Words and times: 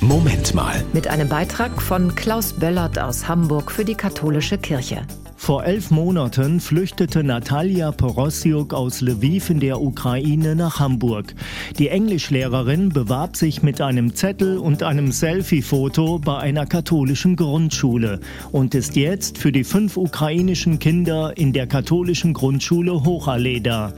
Moment 0.00 0.54
mal. 0.54 0.84
Mit 0.92 1.08
einem 1.08 1.28
Beitrag 1.28 1.82
von 1.82 2.14
Klaus 2.14 2.52
Böllert 2.52 3.00
aus 3.00 3.26
Hamburg 3.26 3.72
für 3.72 3.84
die 3.84 3.96
katholische 3.96 4.56
Kirche. 4.56 5.02
Vor 5.48 5.64
elf 5.64 5.90
Monaten 5.90 6.60
flüchtete 6.60 7.24
Natalia 7.24 7.90
Porossiuk 7.90 8.74
aus 8.74 9.00
Lviv 9.00 9.48
in 9.48 9.60
der 9.60 9.80
Ukraine 9.80 10.54
nach 10.54 10.78
Hamburg. 10.78 11.34
Die 11.78 11.88
Englischlehrerin 11.88 12.90
bewarb 12.90 13.34
sich 13.34 13.62
mit 13.62 13.80
einem 13.80 14.14
Zettel 14.14 14.58
und 14.58 14.82
einem 14.82 15.10
Selfie-Foto 15.10 16.18
bei 16.18 16.36
einer 16.36 16.66
katholischen 16.66 17.34
Grundschule 17.34 18.20
und 18.52 18.74
ist 18.74 18.94
jetzt 18.94 19.38
für 19.38 19.50
die 19.50 19.64
fünf 19.64 19.96
ukrainischen 19.96 20.78
Kinder 20.80 21.32
in 21.38 21.54
der 21.54 21.66
katholischen 21.66 22.34
Grundschule 22.34 23.02
Hochallee 23.02 23.60
da. 23.60 23.94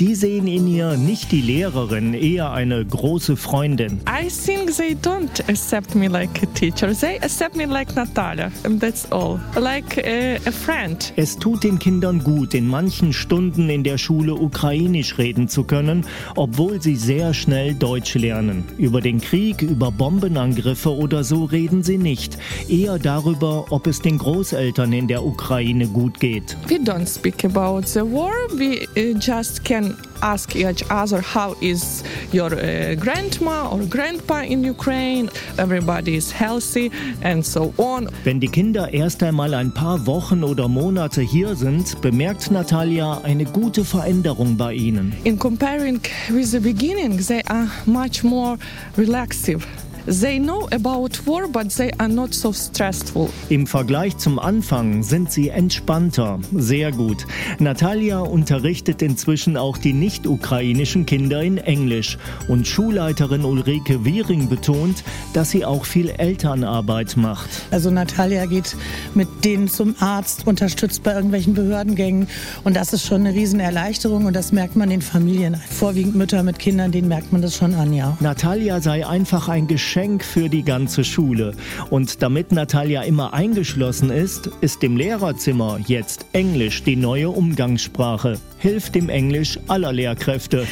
Die 0.00 0.14
sehen 0.14 0.46
in 0.46 0.66
ihr 0.66 0.98
nicht 0.98 1.32
die 1.32 1.40
Lehrerin, 1.40 2.12
eher 2.12 2.52
eine 2.52 2.84
große 2.84 3.38
Freundin. 3.38 4.00
I 4.06 4.28
think 4.28 4.76
they 4.76 4.94
don't 4.94 5.48
accept 5.48 5.94
me 5.94 6.08
like 6.08 6.42
a 6.42 6.46
teacher. 6.54 6.92
They 6.92 7.16
accept 7.22 7.56
me 7.56 7.64
like 7.64 7.96
Natalia. 7.96 8.52
That's 8.78 9.10
all. 9.10 9.40
Like 9.58 9.96
a, 9.96 10.36
a 10.46 10.52
friend. 10.52 10.89
Es 11.16 11.36
tut 11.36 11.64
den 11.64 11.78
Kindern 11.78 12.22
gut, 12.22 12.54
in 12.54 12.68
manchen 12.68 13.12
Stunden 13.12 13.68
in 13.68 13.84
der 13.84 13.98
Schule 13.98 14.34
ukrainisch 14.34 15.18
reden 15.18 15.48
zu 15.48 15.64
können, 15.64 16.04
obwohl 16.36 16.80
sie 16.80 16.96
sehr 16.96 17.34
schnell 17.34 17.74
Deutsch 17.74 18.14
lernen. 18.14 18.64
Über 18.78 19.00
den 19.00 19.20
Krieg, 19.20 19.62
über 19.62 19.90
Bombenangriffe 19.90 20.94
oder 20.94 21.24
so 21.24 21.44
reden 21.44 21.82
sie 21.82 21.98
nicht. 21.98 22.38
Eher 22.68 22.98
darüber, 22.98 23.66
ob 23.70 23.86
es 23.86 24.00
den 24.00 24.18
Großeltern 24.18 24.92
in 24.92 25.08
der 25.08 25.24
Ukraine 25.24 25.86
gut 25.86 26.20
geht. 26.20 26.56
We 26.68 26.76
don't 26.76 27.06
speak 27.06 27.44
about 27.44 27.86
the 27.86 28.00
war. 28.00 28.32
We 28.56 28.86
uh, 28.96 29.18
just 29.18 29.64
can 29.64 29.96
ask 30.22 30.54
each 30.54 30.84
other 30.90 31.20
how 31.22 31.54
is 31.60 32.02
your 32.32 32.52
uh, 32.52 32.94
grandma 32.96 33.68
or 33.70 33.84
grandpa 33.86 34.42
in 34.42 34.64
Ukraine. 34.64 35.30
Everybody 35.58 36.16
is 36.16 36.32
healthy 36.32 36.90
and 37.22 37.44
so 37.44 37.72
on. 37.76 38.08
Wenn 38.24 38.40
die 38.40 38.48
Kinder 38.48 38.92
erst 38.92 39.22
einmal 39.22 39.54
ein 39.54 39.72
paar 39.72 40.06
Wochen 40.06 40.44
oder 40.44 40.68
Monate 40.68 41.20
hier 41.22 41.54
sind, 41.54 42.00
bemerkt 42.00 42.50
Natalia 42.50 43.20
eine 43.22 43.44
gute 43.44 43.84
Veränderung 43.84 44.56
bei 44.56 44.74
ihnen. 44.74 45.12
In 45.24 45.38
comparing 45.38 46.00
with 46.28 46.50
the 46.50 46.60
beginning, 46.60 47.18
they 47.18 47.42
are 47.48 47.68
much 47.86 48.22
more 48.22 48.56
relaxive. 48.96 49.66
They 50.10 50.40
know 50.40 50.66
about 50.72 51.24
war, 51.24 51.46
but 51.46 51.72
they 51.76 51.92
are 51.98 52.08
not 52.08 52.34
so 52.34 52.52
stressful. 52.52 53.30
Im 53.48 53.68
Vergleich 53.68 54.18
zum 54.18 54.40
Anfang 54.40 55.04
sind 55.04 55.30
sie 55.30 55.50
entspannter. 55.50 56.40
Sehr 56.52 56.90
gut. 56.90 57.28
Natalia 57.60 58.18
unterrichtet 58.18 59.02
inzwischen 59.02 59.56
auch 59.56 59.78
die 59.78 59.92
nicht-ukrainischen 59.92 61.06
Kinder 61.06 61.40
in 61.44 61.58
Englisch. 61.58 62.18
Und 62.48 62.66
Schulleiterin 62.66 63.44
Ulrike 63.44 64.04
Wiering 64.04 64.48
betont, 64.48 65.04
dass 65.32 65.50
sie 65.50 65.64
auch 65.64 65.84
viel 65.84 66.10
Elternarbeit 66.10 67.16
macht. 67.16 67.48
Also 67.70 67.92
Natalia 67.92 68.46
geht 68.46 68.74
mit 69.14 69.28
denen 69.44 69.68
zum 69.68 69.94
Arzt, 70.00 70.44
unterstützt 70.44 71.04
bei 71.04 71.14
irgendwelchen 71.14 71.54
Behördengängen. 71.54 72.26
Und 72.64 72.74
das 72.74 72.92
ist 72.92 73.06
schon 73.06 73.20
eine 73.20 73.32
Riesenerleichterung 73.32 74.24
und 74.24 74.34
das 74.34 74.50
merkt 74.50 74.74
man 74.74 74.90
den 74.90 75.02
Familien. 75.02 75.54
Vorwiegend 75.54 76.16
Mütter 76.16 76.42
mit 76.42 76.58
Kindern, 76.58 76.90
denen 76.90 77.06
merkt 77.06 77.32
man 77.32 77.42
das 77.42 77.54
schon 77.54 77.74
an, 77.74 77.92
ja. 77.92 78.16
Natalia 78.18 78.80
sei 78.80 79.06
einfach 79.06 79.48
ein 79.48 79.68
Geschenk 79.68 79.99
Geschenk 80.00 80.24
für 80.24 80.48
die 80.48 80.62
ganze 80.62 81.04
Schule. 81.04 81.52
Und 81.90 82.22
damit 82.22 82.52
Natalia 82.52 83.02
immer 83.02 83.34
eingeschlossen 83.34 84.08
ist, 84.08 84.50
ist 84.62 84.82
im 84.82 84.96
Lehrerzimmer 84.96 85.78
jetzt 85.86 86.24
Englisch 86.32 86.82
die 86.84 86.96
neue 86.96 87.28
Umgangssprache. 87.28 88.38
Hilft 88.58 88.94
dem 88.94 89.10
Englisch 89.10 89.58
aller 89.68 89.92
Lehrkräfte. 89.92 90.66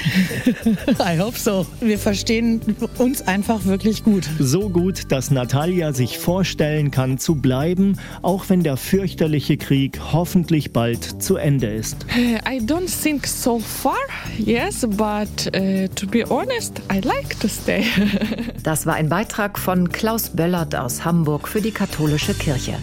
I 0.99 1.19
hope 1.19 1.39
so. 1.39 1.67
Wir 1.81 1.99
verstehen 1.99 2.61
uns 2.97 3.21
einfach 3.23 3.67
wirklich 3.67 4.03
gut. 4.03 4.29
So 4.39 4.71
gut, 4.71 5.11
dass 5.13 5.31
Natalia 5.31 5.93
sich 5.93 6.19
vorstellen 6.19 6.91
kann 6.91 7.19
zu 7.19 7.35
bleiben, 7.35 7.99
auch 8.23 8.49
wenn 8.49 8.63
der 8.63 8.79
fürchterliche 8.79 9.59
Krieg 9.59 10.01
hoffentlich 10.13 10.73
bald 10.73 11.23
zu 11.23 11.37
Ende 11.37 11.67
ist. 11.67 12.07
I 12.17 12.61
don't 12.61 12.91
think 13.03 13.27
so 13.27 13.59
far, 13.59 13.97
yes, 14.39 14.87
but 14.87 15.55
uh, 15.55 15.87
to 15.95 16.07
be 16.07 16.25
honest, 16.29 16.81
I 16.91 17.01
like 17.01 17.39
to 17.41 17.49
stay. 17.49 17.85
Das 18.63 18.87
war 18.87 18.99
ein 19.09 19.11
Beitrag 19.11 19.59
von 19.59 19.89
Klaus 19.89 20.29
Böllert 20.29 20.77
aus 20.77 21.07
Hamburg 21.07 21.49
für 21.49 21.63
die 21.63 21.71
katholische 21.71 22.35
Kirche. 22.35 22.75